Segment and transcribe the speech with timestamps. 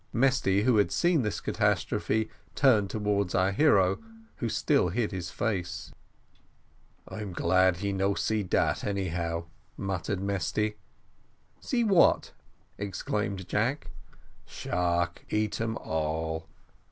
[0.11, 3.99] Mesty, who had seen this catastrophe, turned towards our hero,
[4.37, 5.91] who still hid his face.
[7.07, 9.43] "I'm glad he no see dat, anyhow,"
[9.77, 10.77] muttered Mesty.
[11.59, 12.31] "See what?"
[12.79, 13.91] exclaimed Jack.
[14.47, 16.47] "Shark eat 'em all."